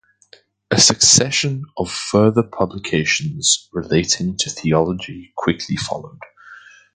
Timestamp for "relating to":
3.71-4.49